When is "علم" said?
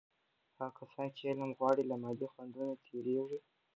1.31-1.51